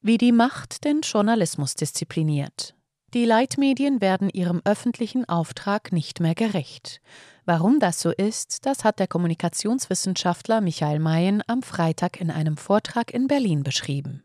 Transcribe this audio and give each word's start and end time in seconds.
Wie 0.00 0.16
die 0.16 0.30
Macht 0.30 0.84
den 0.84 1.00
Journalismus 1.00 1.74
diszipliniert. 1.74 2.76
Die 3.14 3.24
Leitmedien 3.24 4.00
werden 4.00 4.30
ihrem 4.30 4.62
öffentlichen 4.64 5.24
Auftrag 5.28 5.90
nicht 5.90 6.20
mehr 6.20 6.36
gerecht. 6.36 7.00
Warum 7.44 7.80
das 7.80 7.98
so 8.00 8.10
ist, 8.10 8.64
das 8.64 8.84
hat 8.84 9.00
der 9.00 9.08
Kommunikationswissenschaftler 9.08 10.60
Michael 10.60 11.00
Mayen 11.00 11.42
am 11.48 11.62
Freitag 11.62 12.20
in 12.20 12.30
einem 12.30 12.56
Vortrag 12.56 13.12
in 13.12 13.26
Berlin 13.26 13.64
beschrieben. 13.64 14.22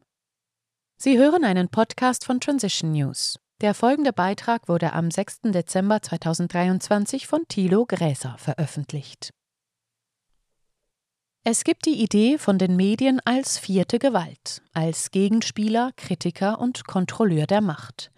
Sie 0.97 1.17
hören 1.17 1.43
einen 1.43 1.69
Podcast 1.69 2.23
von 2.23 2.39
Transition 2.39 2.91
News. 2.91 3.39
Der 3.61 3.73
folgende 3.73 4.13
Beitrag 4.13 4.67
wurde 4.67 4.93
am 4.93 5.09
6. 5.09 5.41
Dezember 5.45 6.03
2023 6.03 7.25
von 7.25 7.47
Thilo 7.47 7.87
Gräser 7.87 8.35
veröffentlicht. 8.37 9.31
Es 11.45 11.65
gibt 11.65 11.85
die 11.85 12.01
Idee 12.01 12.37
von 12.37 12.57
den 12.57 12.77
Medien 12.77 13.19
als 13.25 13.57
vierte 13.57 13.99
Gewalt, 13.99 14.61
als 14.73 15.11
Gegenspieler, 15.11 15.91
Kritiker 15.97 16.57
und 16.61 16.87
Kontrolleur 16.87 17.47
der 17.47 17.59
Macht. 17.59 18.11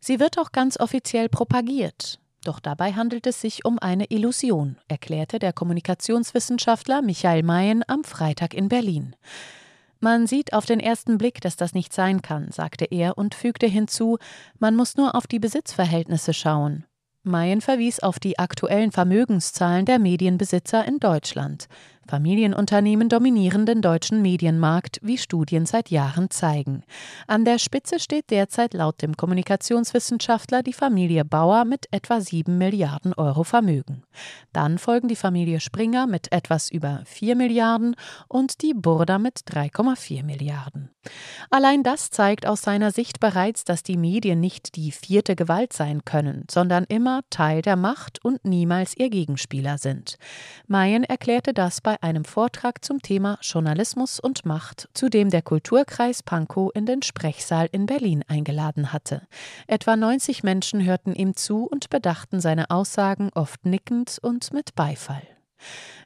Sie 0.00 0.18
wird 0.18 0.40
auch 0.40 0.50
ganz 0.50 0.76
offiziell 0.76 1.28
propagiert. 1.28 2.18
Doch 2.42 2.58
dabei 2.58 2.94
handelt 2.94 3.28
es 3.28 3.40
sich 3.40 3.64
um 3.64 3.78
eine 3.78 4.06
Illusion, 4.06 4.76
erklärte 4.88 5.38
der 5.38 5.52
Kommunikationswissenschaftler 5.52 7.00
Michael 7.00 7.44
Mayen 7.44 7.84
am 7.86 8.02
Freitag 8.02 8.54
in 8.54 8.68
Berlin. 8.68 9.14
Man 10.00 10.26
sieht 10.26 10.52
auf 10.52 10.66
den 10.66 10.80
ersten 10.80 11.16
Blick, 11.16 11.40
dass 11.40 11.54
das 11.54 11.74
nicht 11.74 11.92
sein 11.92 12.22
kann, 12.22 12.50
sagte 12.50 12.86
er 12.86 13.16
und 13.16 13.36
fügte 13.36 13.66
hinzu, 13.66 14.18
man 14.58 14.74
muss 14.74 14.96
nur 14.96 15.14
auf 15.14 15.28
die 15.28 15.38
Besitzverhältnisse 15.38 16.34
schauen. 16.34 16.86
Mayen 17.22 17.60
verwies 17.60 18.00
auf 18.00 18.18
die 18.18 18.38
aktuellen 18.38 18.90
Vermögenszahlen 18.90 19.84
der 19.84 19.98
Medienbesitzer 19.98 20.84
in 20.84 20.98
Deutschland. 20.98 21.68
Familienunternehmen 22.08 23.10
dominieren 23.10 23.66
den 23.66 23.82
deutschen 23.82 24.22
Medienmarkt, 24.22 24.98
wie 25.02 25.18
Studien 25.18 25.66
seit 25.66 25.90
Jahren 25.90 26.30
zeigen. 26.30 26.82
An 27.26 27.44
der 27.44 27.58
Spitze 27.58 28.00
steht 28.00 28.30
derzeit 28.30 28.72
laut 28.72 29.02
dem 29.02 29.14
Kommunikationswissenschaftler 29.14 30.62
die 30.62 30.72
Familie 30.72 31.26
Bauer 31.26 31.66
mit 31.66 31.86
etwa 31.90 32.20
7 32.22 32.56
Milliarden 32.56 33.12
Euro 33.12 33.44
Vermögen. 33.44 34.04
Dann 34.54 34.78
folgen 34.78 35.08
die 35.08 35.16
Familie 35.16 35.60
Springer 35.60 36.06
mit 36.06 36.32
etwas 36.32 36.70
über 36.70 37.02
4 37.04 37.36
Milliarden 37.36 37.94
und 38.26 38.62
die 38.62 38.72
Burda 38.72 39.18
mit 39.18 39.40
3,4 39.46 40.24
Milliarden. 40.24 40.90
Allein 41.50 41.82
das 41.82 42.10
zeigt 42.10 42.46
aus 42.46 42.62
seiner 42.62 42.90
Sicht 42.90 43.20
bereits, 43.20 43.64
dass 43.64 43.82
die 43.82 43.96
Medien 43.96 44.40
nicht 44.40 44.76
die 44.76 44.92
vierte 44.92 45.36
Gewalt 45.36 45.72
sein 45.72 46.04
können, 46.04 46.44
sondern 46.50 46.84
immer 46.84 47.20
Teil 47.30 47.62
der 47.62 47.76
Macht 47.76 48.24
und 48.24 48.44
niemals 48.44 48.96
ihr 48.96 49.10
Gegenspieler 49.10 49.78
sind. 49.78 50.16
Mayen 50.66 51.04
erklärte 51.04 51.52
das 51.52 51.80
bei 51.80 51.97
einem 52.02 52.24
Vortrag 52.24 52.84
zum 52.84 53.02
Thema 53.02 53.38
Journalismus 53.42 54.20
und 54.20 54.44
Macht, 54.44 54.88
zu 54.94 55.08
dem 55.08 55.30
der 55.30 55.42
Kulturkreis 55.42 56.22
Pankow 56.22 56.70
in 56.74 56.86
den 56.86 57.02
Sprechsaal 57.02 57.68
in 57.72 57.86
Berlin 57.86 58.24
eingeladen 58.28 58.92
hatte. 58.92 59.22
Etwa 59.66 59.96
90 59.96 60.42
Menschen 60.42 60.84
hörten 60.84 61.14
ihm 61.14 61.36
zu 61.36 61.64
und 61.64 61.90
bedachten 61.90 62.40
seine 62.40 62.70
Aussagen 62.70 63.30
oft 63.34 63.64
nickend 63.66 64.18
und 64.22 64.52
mit 64.52 64.74
Beifall. 64.74 65.22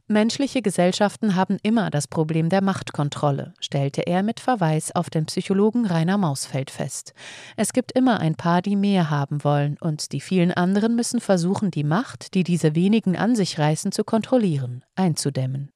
Menschliche 0.08 0.62
Gesellschaften 0.62 1.36
haben 1.36 1.58
immer 1.62 1.88
das 1.88 2.06
Problem 2.08 2.48
der 2.48 2.62
Machtkontrolle, 2.62 3.54
stellte 3.60 4.02
er 4.02 4.22
mit 4.22 4.40
Verweis 4.40 4.94
auf 4.94 5.10
den 5.10 5.26
Psychologen 5.26 5.86
Rainer 5.86 6.18
Mausfeld 6.18 6.70
fest. 6.70 7.14
Es 7.56 7.72
gibt 7.72 7.92
immer 7.92 8.20
ein 8.20 8.34
paar, 8.34 8.62
die 8.62 8.76
mehr 8.76 9.10
haben 9.10 9.42
wollen, 9.44 9.78
und 9.80 10.12
die 10.12 10.20
vielen 10.20 10.52
anderen 10.52 10.96
müssen 10.96 11.20
versuchen, 11.20 11.70
die 11.70 11.84
Macht, 11.84 12.34
die 12.34 12.44
diese 12.44 12.74
wenigen 12.74 13.16
an 13.16 13.36
sich 13.36 13.58
reißen, 13.58 13.92
zu 13.92 14.04
kontrollieren, 14.04 14.84
einzudämmen. 14.96 15.72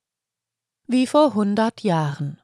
Wie 0.89 1.09
vor 1.09 1.31
100 1.31 1.83
Jahren. 1.83 2.39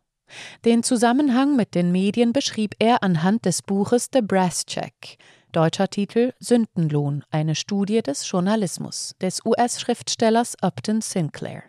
Den 0.64 0.82
Zusammenhang 0.82 1.54
mit 1.54 1.76
den 1.76 1.92
Medien 1.92 2.32
beschrieb 2.32 2.74
er 2.80 3.04
anhand 3.04 3.44
des 3.44 3.62
Buches 3.62 4.08
The 4.12 4.20
Brass 4.20 4.66
Check. 4.66 5.16
Deutscher 5.52 5.86
Titel 5.86 6.32
Sündenlohn, 6.40 7.22
eine 7.30 7.54
Studie 7.54 8.02
des 8.02 8.28
Journalismus 8.28 9.14
des 9.20 9.44
US-Schriftstellers 9.44 10.56
Upton 10.60 11.02
Sinclair. 11.02 11.62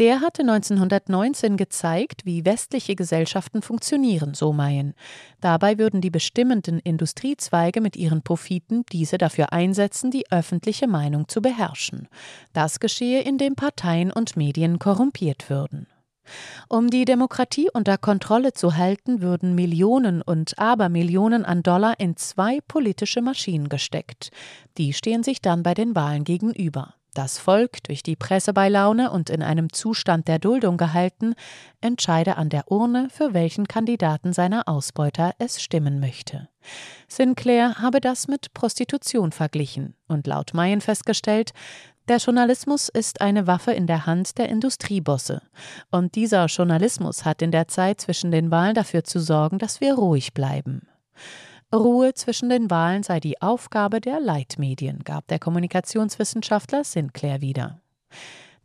Der 0.00 0.22
hatte 0.22 0.40
1919 0.40 1.58
gezeigt, 1.58 2.24
wie 2.24 2.46
westliche 2.46 2.96
Gesellschaften 2.96 3.60
funktionieren, 3.60 4.32
so 4.32 4.54
Mayen. 4.54 4.94
Dabei 5.42 5.76
würden 5.76 6.00
die 6.00 6.08
bestimmenden 6.08 6.78
Industriezweige 6.78 7.82
mit 7.82 7.96
ihren 7.96 8.22
Profiten 8.22 8.86
diese 8.90 9.18
dafür 9.18 9.52
einsetzen, 9.52 10.10
die 10.10 10.24
öffentliche 10.32 10.86
Meinung 10.86 11.28
zu 11.28 11.42
beherrschen. 11.42 12.08
Das 12.54 12.80
geschehe, 12.80 13.20
indem 13.20 13.56
Parteien 13.56 14.10
und 14.10 14.38
Medien 14.38 14.78
korrumpiert 14.78 15.50
würden. 15.50 15.86
Um 16.70 16.88
die 16.88 17.04
Demokratie 17.04 17.68
unter 17.70 17.98
Kontrolle 17.98 18.54
zu 18.54 18.78
halten, 18.78 19.20
würden 19.20 19.54
Millionen 19.54 20.22
und 20.22 20.58
Abermillionen 20.58 21.44
an 21.44 21.62
Dollar 21.62 22.00
in 22.00 22.16
zwei 22.16 22.60
politische 22.66 23.20
Maschinen 23.20 23.68
gesteckt. 23.68 24.30
Die 24.78 24.94
stehen 24.94 25.22
sich 25.22 25.42
dann 25.42 25.62
bei 25.62 25.74
den 25.74 25.94
Wahlen 25.94 26.24
gegenüber. 26.24 26.94
Das 27.14 27.38
Volk, 27.38 27.82
durch 27.84 28.02
die 28.04 28.14
Presse 28.14 28.52
bei 28.52 28.68
Laune 28.68 29.10
und 29.10 29.30
in 29.30 29.42
einem 29.42 29.72
Zustand 29.72 30.28
der 30.28 30.38
Duldung 30.38 30.76
gehalten, 30.76 31.34
entscheide 31.80 32.36
an 32.36 32.50
der 32.50 32.70
Urne, 32.70 33.08
für 33.10 33.34
welchen 33.34 33.66
Kandidaten 33.66 34.32
seiner 34.32 34.68
Ausbeuter 34.68 35.32
es 35.38 35.60
stimmen 35.60 35.98
möchte. 35.98 36.48
Sinclair 37.08 37.76
habe 37.80 38.00
das 38.00 38.28
mit 38.28 38.54
Prostitution 38.54 39.32
verglichen 39.32 39.94
und 40.06 40.26
laut 40.26 40.54
Mayen 40.54 40.80
festgestellt, 40.80 41.52
der 42.08 42.18
Journalismus 42.18 42.88
ist 42.88 43.20
eine 43.20 43.46
Waffe 43.46 43.72
in 43.72 43.86
der 43.86 44.06
Hand 44.06 44.38
der 44.38 44.48
Industriebosse. 44.48 45.42
Und 45.92 46.16
dieser 46.16 46.46
Journalismus 46.46 47.24
hat 47.24 47.40
in 47.40 47.52
der 47.52 47.68
Zeit 47.68 48.00
zwischen 48.00 48.32
den 48.32 48.50
Wahlen 48.50 48.74
dafür 48.74 49.04
zu 49.04 49.20
sorgen, 49.20 49.58
dass 49.58 49.80
wir 49.80 49.94
ruhig 49.94 50.34
bleiben. 50.34 50.88
Ruhe 51.74 52.14
zwischen 52.14 52.48
den 52.48 52.68
Wahlen 52.68 53.04
sei 53.04 53.20
die 53.20 53.40
Aufgabe 53.40 54.00
der 54.00 54.20
Leitmedien, 54.20 55.04
gab 55.04 55.28
der 55.28 55.38
Kommunikationswissenschaftler 55.38 56.82
Sinclair 56.82 57.40
wieder. 57.40 57.80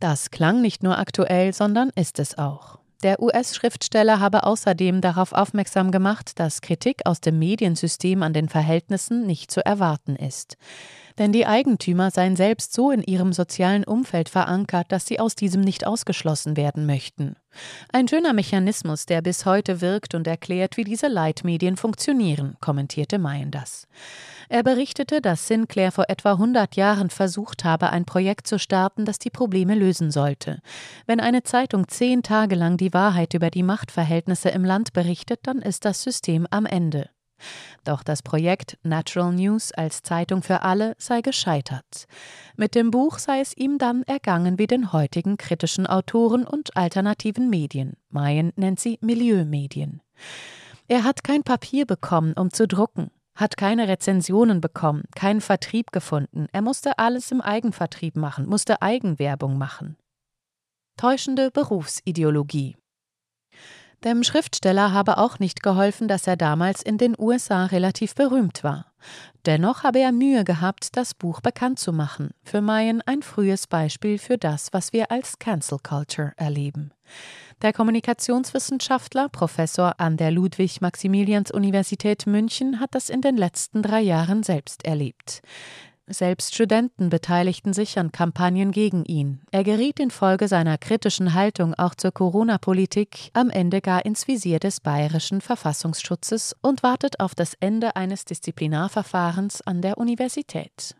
Das 0.00 0.30
klang 0.30 0.60
nicht 0.60 0.82
nur 0.82 0.98
aktuell, 0.98 1.52
sondern 1.52 1.90
ist 1.94 2.18
es 2.18 2.36
auch. 2.36 2.78
Der 3.02 3.22
US-Schriftsteller 3.22 4.18
habe 4.18 4.44
außerdem 4.44 5.00
darauf 5.00 5.32
aufmerksam 5.32 5.92
gemacht, 5.92 6.40
dass 6.40 6.62
Kritik 6.62 7.02
aus 7.04 7.20
dem 7.20 7.38
Mediensystem 7.38 8.22
an 8.22 8.32
den 8.32 8.48
Verhältnissen 8.48 9.26
nicht 9.26 9.50
zu 9.50 9.64
erwarten 9.64 10.16
ist. 10.16 10.56
Denn 11.18 11.32
die 11.32 11.46
Eigentümer 11.46 12.10
seien 12.10 12.36
selbst 12.36 12.74
so 12.74 12.90
in 12.90 13.02
ihrem 13.02 13.32
sozialen 13.32 13.84
Umfeld 13.84 14.28
verankert, 14.28 14.92
dass 14.92 15.06
sie 15.06 15.18
aus 15.18 15.34
diesem 15.34 15.62
nicht 15.62 15.86
ausgeschlossen 15.86 16.56
werden 16.56 16.84
möchten. 16.84 17.36
Ein 17.92 18.06
schöner 18.06 18.34
Mechanismus, 18.34 19.06
der 19.06 19.22
bis 19.22 19.46
heute 19.46 19.80
wirkt 19.80 20.14
und 20.14 20.26
erklärt, 20.26 20.76
wie 20.76 20.84
diese 20.84 21.08
Leitmedien 21.08 21.76
funktionieren, 21.76 22.56
kommentierte 22.60 23.18
Mayen 23.18 23.50
das. 23.50 23.88
Er 24.48 24.62
berichtete, 24.62 25.20
dass 25.20 25.48
Sinclair 25.48 25.90
vor 25.90 26.04
etwa 26.08 26.32
100 26.32 26.76
Jahren 26.76 27.10
versucht 27.10 27.64
habe, 27.64 27.90
ein 27.90 28.04
Projekt 28.04 28.46
zu 28.46 28.58
starten, 28.58 29.04
das 29.04 29.18
die 29.18 29.30
Probleme 29.30 29.74
lösen 29.74 30.10
sollte. 30.10 30.60
Wenn 31.06 31.20
eine 31.20 31.42
Zeitung 31.42 31.88
zehn 31.88 32.22
Tage 32.22 32.54
lang 32.54 32.76
die 32.76 32.92
Wahrheit 32.92 33.34
über 33.34 33.50
die 33.50 33.62
Machtverhältnisse 33.62 34.50
im 34.50 34.64
Land 34.64 34.92
berichtet, 34.92 35.40
dann 35.44 35.62
ist 35.62 35.84
das 35.84 36.02
System 36.02 36.46
am 36.50 36.66
Ende. 36.66 37.08
Doch 37.84 38.02
das 38.02 38.22
Projekt 38.22 38.78
Natural 38.82 39.32
News 39.32 39.72
als 39.72 40.02
Zeitung 40.02 40.42
für 40.42 40.62
alle 40.62 40.94
sei 40.98 41.20
gescheitert. 41.20 42.06
Mit 42.56 42.74
dem 42.74 42.90
Buch 42.90 43.18
sei 43.18 43.40
es 43.40 43.56
ihm 43.56 43.78
dann 43.78 44.02
ergangen 44.04 44.58
wie 44.58 44.66
den 44.66 44.92
heutigen 44.92 45.36
kritischen 45.36 45.86
Autoren 45.86 46.46
und 46.46 46.76
alternativen 46.76 47.50
Medien. 47.50 47.94
Mayen 48.08 48.52
nennt 48.56 48.80
sie 48.80 48.98
Milieumedien. 49.00 50.02
Er 50.88 51.04
hat 51.04 51.24
kein 51.24 51.42
Papier 51.42 51.86
bekommen, 51.86 52.32
um 52.34 52.52
zu 52.52 52.66
drucken 52.66 53.10
hat 53.36 53.58
keine 53.58 53.86
Rezensionen 53.86 54.60
bekommen, 54.60 55.04
keinen 55.14 55.42
Vertrieb 55.42 55.92
gefunden. 55.92 56.46
Er 56.52 56.62
musste 56.62 56.98
alles 56.98 57.30
im 57.30 57.42
Eigenvertrieb 57.42 58.16
machen, 58.16 58.48
musste 58.48 58.82
Eigenwerbung 58.82 59.58
machen. 59.58 59.96
Täuschende 60.96 61.50
Berufsideologie. 61.50 62.76
Dem 64.06 64.22
Schriftsteller 64.22 64.92
habe 64.92 65.18
auch 65.18 65.40
nicht 65.40 65.64
geholfen, 65.64 66.06
dass 66.06 66.28
er 66.28 66.36
damals 66.36 66.80
in 66.80 66.96
den 66.96 67.16
USA 67.18 67.64
relativ 67.64 68.14
berühmt 68.14 68.62
war. 68.62 68.86
Dennoch 69.46 69.82
habe 69.82 69.98
er 69.98 70.12
Mühe 70.12 70.44
gehabt, 70.44 70.96
das 70.96 71.12
Buch 71.12 71.40
bekannt 71.40 71.80
zu 71.80 71.92
machen. 71.92 72.30
Für 72.44 72.60
Mayen 72.60 73.02
ein 73.04 73.22
frühes 73.22 73.66
Beispiel 73.66 74.18
für 74.18 74.38
das, 74.38 74.72
was 74.72 74.92
wir 74.92 75.10
als 75.10 75.40
Cancel 75.40 75.78
Culture 75.82 76.34
erleben. 76.36 76.92
Der 77.62 77.72
Kommunikationswissenschaftler, 77.72 79.28
Professor 79.28 79.98
an 79.98 80.16
der 80.16 80.30
Ludwig-Maximilians-Universität 80.30 82.28
München, 82.28 82.78
hat 82.78 82.94
das 82.94 83.10
in 83.10 83.22
den 83.22 83.36
letzten 83.36 83.82
drei 83.82 84.02
Jahren 84.02 84.44
selbst 84.44 84.84
erlebt. 84.84 85.42
Selbst 86.08 86.54
Studenten 86.54 87.08
beteiligten 87.08 87.72
sich 87.72 87.98
an 87.98 88.12
Kampagnen 88.12 88.70
gegen 88.70 89.04
ihn. 89.04 89.40
Er 89.50 89.64
geriet 89.64 89.98
infolge 89.98 90.46
seiner 90.46 90.78
kritischen 90.78 91.34
Haltung 91.34 91.74
auch 91.74 91.96
zur 91.96 92.12
Corona-Politik 92.12 93.30
am 93.32 93.50
Ende 93.50 93.80
gar 93.80 94.06
ins 94.06 94.28
Visier 94.28 94.60
des 94.60 94.80
bayerischen 94.80 95.40
Verfassungsschutzes 95.40 96.54
und 96.62 96.84
wartet 96.84 97.18
auf 97.18 97.34
das 97.34 97.54
Ende 97.58 97.96
eines 97.96 98.24
Disziplinarverfahrens 98.24 99.62
an 99.62 99.82
der 99.82 99.98
Universität. 99.98 100.94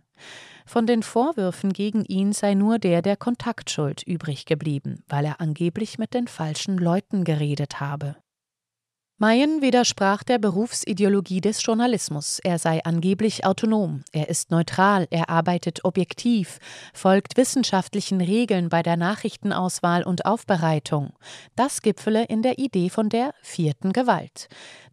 Von 0.67 0.87
den 0.87 1.05
Vorwürfen 1.05 1.73
gegen 1.73 2.05
ihn 2.05 2.33
sei 2.33 2.55
nur 2.55 2.81
der 2.81 3.01
der 3.01 3.17
Kontaktschuld 3.17 4.03
übrig 4.03 4.45
geblieben, 4.45 5.05
weil 5.09 5.25
er 5.25 5.41
angeblich 5.41 5.99
mit 5.99 6.15
den 6.15 6.27
falschen 6.27 6.79
Leuten 6.79 7.23
geredet 7.23 7.79
habe. 7.79 8.17
Mayen 9.19 9.63
widersprach 9.63 10.23
der 10.25 10.37
Berufsideologie 10.37 11.41
des 11.41 11.65
Journalismus. 11.65 12.39
Er 12.39 12.59
sei 12.59 12.85
angeblich 12.85 13.47
autonom, 13.47 14.05
er 14.13 14.29
ist 14.29 14.51
neutral, 14.51 15.07
er 15.11 15.31
arbeitet 15.31 15.87
objektiv, 15.87 16.59
folgt 16.93 17.39
wissenschaftlichen 17.39 18.21
Regeln 18.21 18.69
bei 18.69 18.83
der 18.83 18.99
Nachrichtenauswahl 18.99 20.03
und 20.03 20.27
Aufbereitung. 20.27 21.15
Das 21.55 21.81
gipfele 21.81 22.25
in 22.25 22.43
der 22.43 22.59
Idee 22.59 22.91
von 22.91 23.09
der 23.09 23.33
vierten 23.41 23.95
Gewalt. 23.95 24.49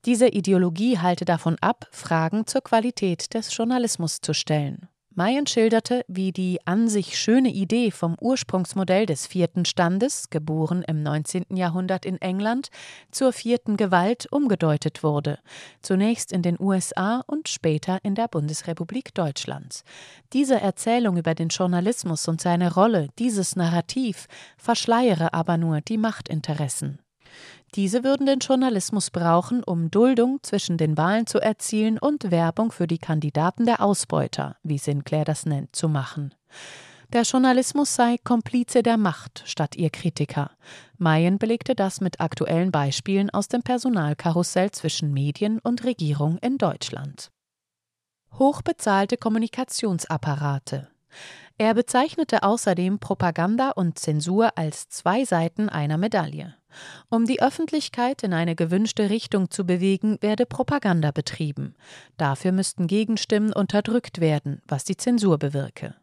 Diese 0.05 0.29
Ideologie 0.29 0.99
halte 0.99 1.25
davon 1.25 1.57
ab, 1.59 1.89
Fragen 1.91 2.47
zur 2.47 2.61
Qualität 2.61 3.33
des 3.33 3.53
Journalismus 3.53 4.21
zu 4.21 4.33
stellen. 4.33 4.87
Mayen 5.15 5.45
schilderte, 5.45 6.03
wie 6.07 6.31
die 6.31 6.59
an 6.65 6.87
sich 6.87 7.19
schöne 7.19 7.49
Idee 7.49 7.91
vom 7.91 8.15
Ursprungsmodell 8.19 9.05
des 9.05 9.27
vierten 9.27 9.63
Standes, 9.63 10.31
geboren 10.31 10.83
im 10.87 11.03
19. 11.03 11.55
Jahrhundert 11.55 12.03
in 12.03 12.19
England, 12.19 12.69
zur 13.11 13.31
vierten 13.31 13.77
Gewalt 13.77 14.27
umgedeutet 14.31 15.03
wurde, 15.03 15.37
zunächst 15.83 16.31
in 16.31 16.41
den 16.41 16.59
USA 16.59 17.23
und 17.27 17.47
später 17.47 17.99
in 18.01 18.15
der 18.15 18.27
Bundesrepublik 18.27 19.13
Deutschland. 19.13 19.83
Diese 20.33 20.59
Erzählung 20.59 21.17
über 21.17 21.35
den 21.35 21.49
Journalismus 21.49 22.27
und 22.27 22.41
seine 22.41 22.73
Rolle, 22.73 23.09
dieses 23.19 23.55
Narrativ, 23.55 24.27
verschleiere 24.57 25.33
aber 25.35 25.57
nur 25.57 25.81
die 25.81 25.97
Machtinteressen. 25.97 27.02
Diese 27.75 28.03
würden 28.03 28.25
den 28.25 28.39
Journalismus 28.39 29.09
brauchen, 29.09 29.63
um 29.63 29.89
Duldung 29.89 30.39
zwischen 30.43 30.77
den 30.77 30.97
Wahlen 30.97 31.25
zu 31.25 31.39
erzielen 31.39 31.97
und 31.97 32.31
Werbung 32.31 32.71
für 32.71 32.87
die 32.87 32.99
Kandidaten 32.99 33.65
der 33.65 33.81
Ausbeuter, 33.81 34.57
wie 34.63 34.77
Sinclair 34.77 35.25
das 35.25 35.45
nennt, 35.45 35.75
zu 35.75 35.89
machen. 35.89 36.33
Der 37.13 37.23
Journalismus 37.23 37.93
sei 37.93 38.17
Komplize 38.23 38.81
der 38.81 38.97
Macht, 38.97 39.43
statt 39.45 39.75
ihr 39.75 39.91
Kritiker. 39.91 40.51
Mayen 40.97 41.37
belegte 41.37 41.75
das 41.75 42.01
mit 42.01 42.19
aktuellen 42.19 42.71
Beispielen 42.71 43.29
aus 43.29 43.47
dem 43.47 43.61
Personalkarussell 43.61 44.71
zwischen 44.71 45.13
Medien 45.13 45.59
und 45.59 45.83
Regierung 45.83 46.39
in 46.39 46.57
Deutschland. 46.57 47.29
Hochbezahlte 48.39 49.17
Kommunikationsapparate. 49.17 50.87
Er 51.57 51.73
bezeichnete 51.75 52.43
außerdem 52.43 52.99
Propaganda 52.99 53.71
und 53.71 53.99
Zensur 53.99 54.57
als 54.57 54.89
zwei 54.89 55.23
Seiten 55.23 55.69
einer 55.69 55.97
Medaille. 55.97 56.55
Um 57.09 57.25
die 57.25 57.41
Öffentlichkeit 57.41 58.23
in 58.23 58.33
eine 58.33 58.55
gewünschte 58.55 59.11
Richtung 59.11 59.51
zu 59.51 59.63
bewegen, 59.63 60.17
werde 60.21 60.47
Propaganda 60.47 61.11
betrieben. 61.11 61.75
Dafür 62.17 62.51
müssten 62.51 62.87
Gegenstimmen 62.87 63.53
unterdrückt 63.53 64.19
werden, 64.19 64.63
was 64.67 64.83
die 64.83 64.97
Zensur 64.97 65.37
bewirke. 65.37 65.95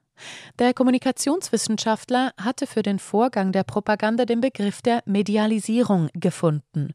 Der 0.58 0.74
Kommunikationswissenschaftler 0.74 2.32
hatte 2.36 2.66
für 2.66 2.82
den 2.82 2.98
Vorgang 2.98 3.52
der 3.52 3.64
Propaganda 3.64 4.24
den 4.24 4.40
Begriff 4.40 4.82
der 4.82 5.02
Medialisierung 5.06 6.08
gefunden. 6.12 6.92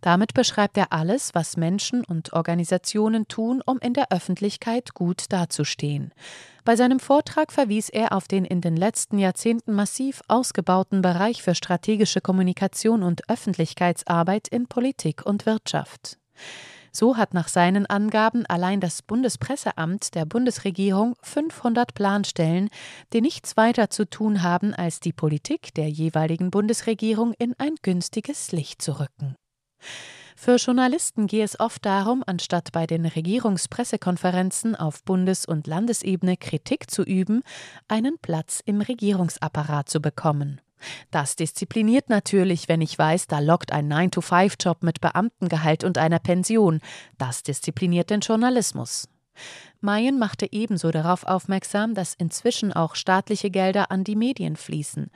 Damit 0.00 0.34
beschreibt 0.34 0.76
er 0.76 0.92
alles, 0.92 1.34
was 1.34 1.56
Menschen 1.56 2.04
und 2.04 2.32
Organisationen 2.32 3.26
tun, 3.28 3.62
um 3.66 3.78
in 3.80 3.94
der 3.94 4.12
Öffentlichkeit 4.12 4.94
gut 4.94 5.24
dazustehen. 5.30 6.12
Bei 6.68 6.76
seinem 6.76 7.00
Vortrag 7.00 7.50
verwies 7.50 7.88
er 7.88 8.12
auf 8.12 8.28
den 8.28 8.44
in 8.44 8.60
den 8.60 8.76
letzten 8.76 9.18
Jahrzehnten 9.18 9.72
massiv 9.72 10.20
ausgebauten 10.28 11.00
Bereich 11.00 11.42
für 11.42 11.54
strategische 11.54 12.20
Kommunikation 12.20 13.02
und 13.02 13.26
Öffentlichkeitsarbeit 13.30 14.48
in 14.48 14.66
Politik 14.66 15.24
und 15.24 15.46
Wirtschaft. 15.46 16.18
So 16.92 17.16
hat 17.16 17.32
nach 17.32 17.48
seinen 17.48 17.86
Angaben 17.86 18.44
allein 18.44 18.80
das 18.82 19.00
Bundespresseamt 19.00 20.14
der 20.14 20.26
Bundesregierung 20.26 21.16
500 21.22 21.94
Planstellen, 21.94 22.68
die 23.14 23.22
nichts 23.22 23.56
weiter 23.56 23.88
zu 23.88 24.04
tun 24.04 24.42
haben, 24.42 24.74
als 24.74 25.00
die 25.00 25.14
Politik 25.14 25.72
der 25.72 25.88
jeweiligen 25.88 26.50
Bundesregierung 26.50 27.32
in 27.38 27.54
ein 27.56 27.76
günstiges 27.80 28.52
Licht 28.52 28.82
zu 28.82 29.00
rücken. 29.00 29.36
Für 30.40 30.54
Journalisten 30.54 31.26
gehe 31.26 31.42
es 31.44 31.58
oft 31.58 31.84
darum, 31.84 32.22
anstatt 32.24 32.70
bei 32.70 32.86
den 32.86 33.06
Regierungspressekonferenzen 33.06 34.76
auf 34.76 35.02
Bundes- 35.02 35.44
und 35.44 35.66
Landesebene 35.66 36.36
Kritik 36.36 36.88
zu 36.92 37.02
üben, 37.02 37.42
einen 37.88 38.18
Platz 38.22 38.62
im 38.64 38.80
Regierungsapparat 38.80 39.88
zu 39.88 40.00
bekommen. 40.00 40.60
Das 41.10 41.34
diszipliniert 41.34 42.08
natürlich, 42.08 42.68
wenn 42.68 42.80
ich 42.80 42.96
weiß, 42.96 43.26
da 43.26 43.40
lockt 43.40 43.72
ein 43.72 43.92
9-to-5-Job 43.92 44.84
mit 44.84 45.00
Beamtengehalt 45.00 45.82
und 45.82 45.98
einer 45.98 46.20
Pension. 46.20 46.78
Das 47.18 47.42
diszipliniert 47.42 48.10
den 48.10 48.20
Journalismus. 48.20 49.08
Mayen 49.80 50.20
machte 50.20 50.46
ebenso 50.52 50.92
darauf 50.92 51.24
aufmerksam, 51.24 51.94
dass 51.94 52.14
inzwischen 52.14 52.72
auch 52.72 52.94
staatliche 52.94 53.50
Gelder 53.50 53.90
an 53.90 54.04
die 54.04 54.16
Medien 54.16 54.54
fließen. 54.54 55.10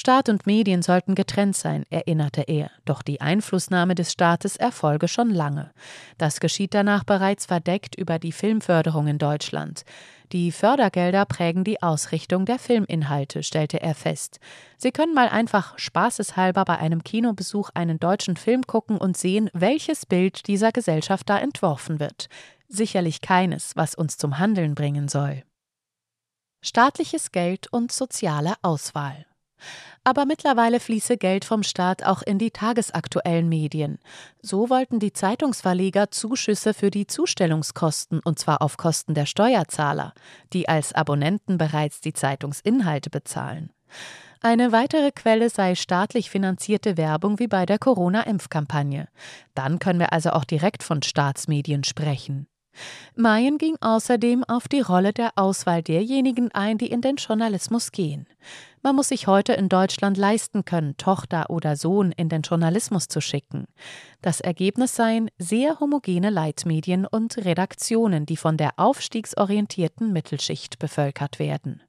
Staat 0.00 0.30
und 0.30 0.46
Medien 0.46 0.80
sollten 0.80 1.14
getrennt 1.14 1.54
sein, 1.54 1.84
erinnerte 1.90 2.40
er, 2.40 2.70
doch 2.86 3.02
die 3.02 3.20
Einflussnahme 3.20 3.94
des 3.94 4.10
Staates 4.10 4.56
erfolge 4.56 5.08
schon 5.08 5.28
lange. 5.28 5.72
Das 6.16 6.40
geschieht 6.40 6.72
danach 6.72 7.04
bereits 7.04 7.44
verdeckt 7.44 7.96
über 7.96 8.18
die 8.18 8.32
Filmförderung 8.32 9.08
in 9.08 9.18
Deutschland. 9.18 9.84
Die 10.32 10.52
Fördergelder 10.52 11.26
prägen 11.26 11.64
die 11.64 11.82
Ausrichtung 11.82 12.46
der 12.46 12.58
Filminhalte, 12.58 13.42
stellte 13.42 13.82
er 13.82 13.94
fest. 13.94 14.40
Sie 14.78 14.90
können 14.90 15.12
mal 15.12 15.28
einfach 15.28 15.78
spaßeshalber 15.78 16.64
bei 16.64 16.78
einem 16.78 17.04
Kinobesuch 17.04 17.68
einen 17.74 18.00
deutschen 18.00 18.38
Film 18.38 18.66
gucken 18.66 18.96
und 18.96 19.18
sehen, 19.18 19.50
welches 19.52 20.06
Bild 20.06 20.46
dieser 20.46 20.72
Gesellschaft 20.72 21.28
da 21.28 21.38
entworfen 21.38 22.00
wird. 22.00 22.30
Sicherlich 22.68 23.20
keines, 23.20 23.76
was 23.76 23.94
uns 23.96 24.16
zum 24.16 24.38
Handeln 24.38 24.74
bringen 24.74 25.08
soll. 25.08 25.42
Staatliches 26.62 27.32
Geld 27.32 27.70
und 27.70 27.92
soziale 27.92 28.54
Auswahl. 28.62 29.26
Aber 30.02 30.24
mittlerweile 30.24 30.80
fließe 30.80 31.18
Geld 31.18 31.44
vom 31.44 31.62
Staat 31.62 32.04
auch 32.04 32.22
in 32.22 32.38
die 32.38 32.50
tagesaktuellen 32.50 33.48
Medien. 33.48 33.98
So 34.40 34.70
wollten 34.70 34.98
die 34.98 35.12
Zeitungsverleger 35.12 36.10
Zuschüsse 36.10 36.72
für 36.72 36.90
die 36.90 37.06
Zustellungskosten, 37.06 38.20
und 38.20 38.38
zwar 38.38 38.62
auf 38.62 38.78
Kosten 38.78 39.14
der 39.14 39.26
Steuerzahler, 39.26 40.14
die 40.54 40.68
als 40.68 40.94
Abonnenten 40.94 41.58
bereits 41.58 42.00
die 42.00 42.14
Zeitungsinhalte 42.14 43.10
bezahlen. 43.10 43.70
Eine 44.42 44.72
weitere 44.72 45.10
Quelle 45.12 45.50
sei 45.50 45.74
staatlich 45.74 46.30
finanzierte 46.30 46.96
Werbung 46.96 47.38
wie 47.38 47.48
bei 47.48 47.66
der 47.66 47.78
Corona-Impfkampagne. 47.78 49.06
Dann 49.54 49.78
können 49.78 50.00
wir 50.00 50.14
also 50.14 50.30
auch 50.30 50.44
direkt 50.44 50.82
von 50.82 51.02
Staatsmedien 51.02 51.84
sprechen. 51.84 52.46
Mayen 53.14 53.58
ging 53.58 53.76
außerdem 53.80 54.44
auf 54.44 54.68
die 54.68 54.80
Rolle 54.80 55.12
der 55.12 55.32
Auswahl 55.36 55.82
derjenigen 55.82 56.50
ein, 56.52 56.78
die 56.78 56.86
in 56.86 57.00
den 57.00 57.16
Journalismus 57.16 57.92
gehen. 57.92 58.26
Man 58.82 58.96
muss 58.96 59.08
sich 59.08 59.26
heute 59.26 59.52
in 59.52 59.68
Deutschland 59.68 60.16
leisten 60.16 60.64
können, 60.64 60.96
Tochter 60.96 61.50
oder 61.50 61.76
Sohn 61.76 62.12
in 62.12 62.28
den 62.28 62.42
Journalismus 62.42 63.08
zu 63.08 63.20
schicken. 63.20 63.66
Das 64.22 64.40
Ergebnis 64.40 64.96
seien 64.96 65.30
sehr 65.38 65.80
homogene 65.80 66.30
Leitmedien 66.30 67.04
und 67.04 67.36
Redaktionen, 67.36 68.24
die 68.24 68.38
von 68.38 68.56
der 68.56 68.72
aufstiegsorientierten 68.78 70.12
Mittelschicht 70.12 70.78
bevölkert 70.78 71.38
werden. 71.38 71.82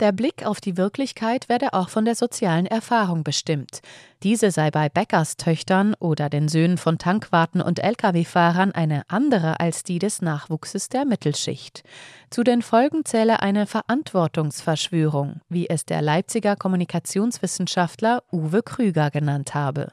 Der 0.00 0.12
Blick 0.12 0.44
auf 0.44 0.60
die 0.60 0.76
Wirklichkeit 0.76 1.48
werde 1.48 1.72
auch 1.72 1.88
von 1.88 2.04
der 2.04 2.14
sozialen 2.14 2.66
Erfahrung 2.66 3.22
bestimmt. 3.22 3.80
Diese 4.22 4.50
sei 4.50 4.70
bei 4.70 4.88
Bäckerstöchtern 4.88 5.94
oder 6.00 6.28
den 6.28 6.48
Söhnen 6.48 6.78
von 6.78 6.98
Tankwarten 6.98 7.60
und 7.60 7.78
Lkw-Fahrern 7.78 8.72
eine 8.72 9.02
andere 9.08 9.60
als 9.60 9.84
die 9.84 9.98
des 9.98 10.20
Nachwuchses 10.20 10.88
der 10.88 11.04
Mittelschicht. 11.04 11.84
Zu 12.30 12.42
den 12.42 12.62
Folgen 12.62 13.04
zähle 13.04 13.40
eine 13.40 13.66
Verantwortungsverschwörung, 13.66 15.40
wie 15.48 15.68
es 15.68 15.84
der 15.84 16.02
Leipziger 16.02 16.56
Kommunikationswissenschaftler 16.56 18.24
Uwe 18.32 18.62
Krüger 18.62 19.10
genannt 19.10 19.54
habe. 19.54 19.92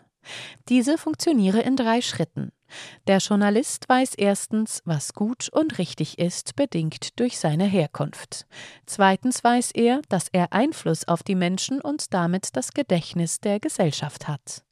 Diese 0.70 0.98
funktioniere 0.98 1.62
in 1.62 1.75
drei 1.75 2.01
Schritten. 2.01 2.51
Der 3.08 3.18
Journalist 3.18 3.88
weiß 3.88 4.16
erstens, 4.16 4.82
was 4.86 5.13
gut 5.13 5.50
und 5.50 5.78
richtig 5.78 6.20
ist, 6.20 6.56
bedingt 6.56 7.20
durch 7.20 7.40
seine 7.40 7.66
Herkunft. 7.66 8.46
Zweitens 8.86 9.44
weiß 9.44 9.72
er, 9.72 10.01
dass 10.10 10.28
er 10.32 10.54
Einfluss 10.54 11.08
auf 11.08 11.24
die 11.24 11.36
Menschen 11.36 11.82
und 11.82 12.13
damit 12.13 12.56
das 12.56 12.74
Gedächtnis 12.74 13.40
der 13.40 13.60
Gesellschaft 13.60 14.28
hat. 14.28 14.63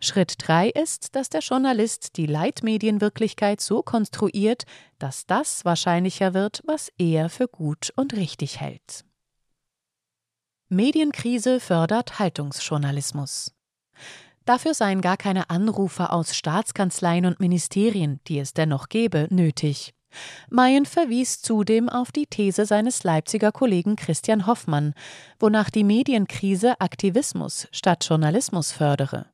Schritt 0.00 0.34
3 0.38 0.68
ist, 0.70 1.14
dass 1.16 1.30
der 1.30 1.40
Journalist 1.40 2.16
die 2.16 2.26
Leitmedienwirklichkeit 2.26 3.60
so 3.60 3.82
konstruiert, 3.82 4.64
dass 4.98 5.24
das 5.26 5.64
wahrscheinlicher 5.64 6.34
wird, 6.34 6.62
was 6.66 6.92
er 6.98 7.30
für 7.30 7.48
gut 7.48 7.92
und 7.96 8.14
richtig 8.14 8.60
hält. 8.60 9.04
Medienkrise 10.68 11.60
fördert 11.60 12.18
Haltungsjournalismus. 12.18 13.54
Dafür 14.44 14.74
seien 14.74 15.00
gar 15.00 15.16
keine 15.16 15.48
Anrufe 15.48 16.10
aus 16.10 16.36
Staatskanzleien 16.36 17.24
und 17.24 17.40
Ministerien, 17.40 18.20
die 18.26 18.38
es 18.38 18.52
dennoch 18.52 18.90
gäbe, 18.90 19.26
nötig. 19.30 19.94
Mayen 20.50 20.86
verwies 20.86 21.42
zudem 21.42 21.88
auf 21.88 22.12
die 22.12 22.26
These 22.26 22.66
seines 22.66 23.04
Leipziger 23.04 23.52
Kollegen 23.52 23.96
Christian 23.96 24.46
Hoffmann, 24.46 24.94
wonach 25.38 25.70
die 25.70 25.84
Medienkrise 25.84 26.80
Aktivismus 26.80 27.68
statt 27.72 28.06
Journalismus 28.08 28.72
fördere. 28.72 29.26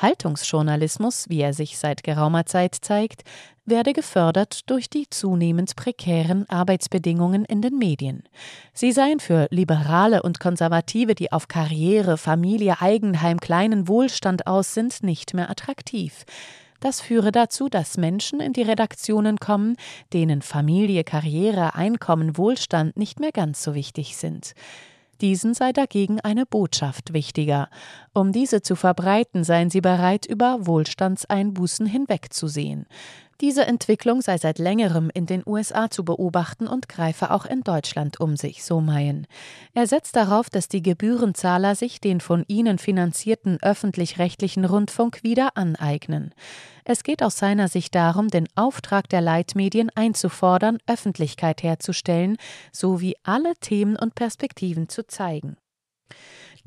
Haltungsjournalismus, 0.00 1.28
wie 1.28 1.40
er 1.40 1.54
sich 1.54 1.78
seit 1.78 2.02
geraumer 2.02 2.46
Zeit 2.46 2.74
zeigt, 2.80 3.22
werde 3.66 3.92
gefördert 3.92 4.68
durch 4.68 4.90
die 4.90 5.08
zunehmend 5.08 5.74
prekären 5.76 6.48
Arbeitsbedingungen 6.48 7.44
in 7.44 7.62
den 7.62 7.78
Medien. 7.78 8.24
Sie 8.72 8.92
seien 8.92 9.20
für 9.20 9.46
Liberale 9.50 10.22
und 10.22 10.40
Konservative, 10.40 11.14
die 11.14 11.32
auf 11.32 11.48
Karriere, 11.48 12.18
Familie, 12.18 12.80
Eigenheim, 12.80 13.40
kleinen 13.40 13.88
Wohlstand 13.88 14.46
aus 14.46 14.74
sind, 14.74 15.02
nicht 15.02 15.34
mehr 15.34 15.50
attraktiv. 15.50 16.24
Das 16.84 17.00
führe 17.00 17.32
dazu, 17.32 17.70
dass 17.70 17.96
Menschen 17.96 18.40
in 18.40 18.52
die 18.52 18.60
Redaktionen 18.60 19.38
kommen, 19.38 19.76
denen 20.12 20.42
Familie, 20.42 21.02
Karriere, 21.02 21.74
Einkommen, 21.74 22.36
Wohlstand 22.36 22.98
nicht 22.98 23.20
mehr 23.20 23.32
ganz 23.32 23.62
so 23.62 23.74
wichtig 23.74 24.18
sind. 24.18 24.52
Diesen 25.22 25.54
sei 25.54 25.72
dagegen 25.72 26.20
eine 26.20 26.44
Botschaft 26.44 27.14
wichtiger. 27.14 27.70
Um 28.12 28.32
diese 28.32 28.60
zu 28.60 28.76
verbreiten, 28.76 29.44
seien 29.44 29.70
sie 29.70 29.80
bereit, 29.80 30.26
über 30.26 30.66
Wohlstandseinbußen 30.66 31.86
hinwegzusehen. 31.86 32.84
Diese 33.40 33.66
Entwicklung 33.66 34.22
sei 34.22 34.38
seit 34.38 34.58
längerem 34.58 35.10
in 35.12 35.26
den 35.26 35.42
USA 35.44 35.90
zu 35.90 36.04
beobachten 36.04 36.68
und 36.68 36.88
greife 36.88 37.30
auch 37.30 37.44
in 37.46 37.62
Deutschland 37.62 38.20
um 38.20 38.36
sich, 38.36 38.64
so 38.64 38.80
Mayen. 38.80 39.26
Er 39.72 39.86
setzt 39.86 40.14
darauf, 40.14 40.50
dass 40.50 40.68
die 40.68 40.82
Gebührenzahler 40.82 41.74
sich 41.74 42.00
den 42.00 42.20
von 42.20 42.44
ihnen 42.46 42.78
finanzierten 42.78 43.58
öffentlich-rechtlichen 43.60 44.64
Rundfunk 44.64 45.22
wieder 45.24 45.56
aneignen. 45.56 46.32
Es 46.84 47.02
geht 47.02 47.22
aus 47.22 47.36
seiner 47.36 47.68
Sicht 47.68 47.94
darum, 47.94 48.28
den 48.28 48.46
Auftrag 48.54 49.08
der 49.08 49.20
Leitmedien 49.20 49.90
einzufordern, 49.94 50.78
Öffentlichkeit 50.86 51.62
herzustellen, 51.62 52.36
sowie 52.72 53.16
alle 53.22 53.54
Themen 53.56 53.96
und 53.96 54.14
Perspektiven 54.14 54.88
zu 54.88 55.06
zeigen. 55.06 55.56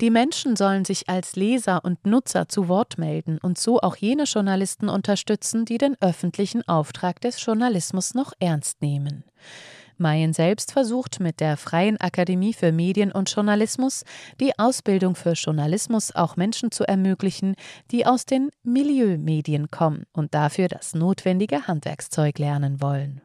Die 0.00 0.10
Menschen 0.10 0.54
sollen 0.54 0.84
sich 0.84 1.08
als 1.08 1.34
Leser 1.34 1.84
und 1.84 2.06
Nutzer 2.06 2.48
zu 2.48 2.68
Wort 2.68 2.98
melden 2.98 3.38
und 3.42 3.58
so 3.58 3.80
auch 3.80 3.96
jene 3.96 4.24
Journalisten 4.24 4.88
unterstützen, 4.88 5.64
die 5.64 5.78
den 5.78 5.96
öffentlichen 6.00 6.66
Auftrag 6.68 7.20
des 7.20 7.44
Journalismus 7.44 8.14
noch 8.14 8.32
ernst 8.38 8.80
nehmen. 8.80 9.24
Mayen 9.96 10.32
selbst 10.32 10.70
versucht 10.70 11.18
mit 11.18 11.40
der 11.40 11.56
Freien 11.56 12.00
Akademie 12.00 12.54
für 12.54 12.70
Medien 12.70 13.10
und 13.10 13.28
Journalismus 13.34 14.04
die 14.40 14.56
Ausbildung 14.56 15.16
für 15.16 15.32
Journalismus 15.32 16.14
auch 16.14 16.36
Menschen 16.36 16.70
zu 16.70 16.84
ermöglichen, 16.84 17.56
die 17.90 18.06
aus 18.06 18.24
den 18.24 18.50
Milieumedien 18.62 19.72
kommen 19.72 20.04
und 20.12 20.34
dafür 20.34 20.68
das 20.68 20.94
notwendige 20.94 21.66
Handwerkszeug 21.66 22.38
lernen 22.38 22.80
wollen. 22.80 23.20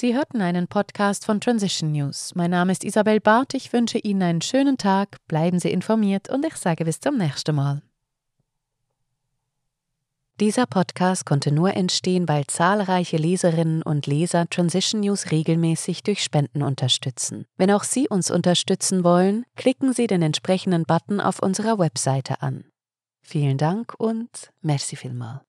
Sie 0.00 0.14
hörten 0.14 0.40
einen 0.42 0.68
Podcast 0.68 1.24
von 1.24 1.40
Transition 1.40 1.90
News. 1.90 2.32
Mein 2.36 2.52
Name 2.52 2.70
ist 2.70 2.84
Isabel 2.84 3.18
Barth. 3.18 3.54
Ich 3.54 3.72
wünsche 3.72 3.98
Ihnen 3.98 4.22
einen 4.22 4.40
schönen 4.40 4.78
Tag, 4.78 5.16
bleiben 5.26 5.58
Sie 5.58 5.72
informiert 5.72 6.30
und 6.30 6.46
ich 6.46 6.54
sage 6.54 6.84
bis 6.84 7.00
zum 7.00 7.18
nächsten 7.18 7.56
Mal. 7.56 7.82
Dieser 10.38 10.66
Podcast 10.66 11.26
konnte 11.26 11.50
nur 11.50 11.74
entstehen, 11.74 12.28
weil 12.28 12.46
zahlreiche 12.46 13.16
Leserinnen 13.16 13.82
und 13.82 14.06
Leser 14.06 14.48
Transition 14.48 15.00
News 15.00 15.32
regelmäßig 15.32 16.04
durch 16.04 16.22
Spenden 16.22 16.62
unterstützen. 16.62 17.46
Wenn 17.56 17.72
auch 17.72 17.82
Sie 17.82 18.06
uns 18.06 18.30
unterstützen 18.30 19.02
wollen, 19.02 19.46
klicken 19.56 19.92
Sie 19.92 20.06
den 20.06 20.22
entsprechenden 20.22 20.84
Button 20.84 21.20
auf 21.20 21.42
unserer 21.42 21.80
Webseite 21.80 22.40
an. 22.40 22.66
Vielen 23.20 23.58
Dank 23.58 23.94
und 23.98 24.52
merci 24.62 24.94
vielmal. 24.94 25.40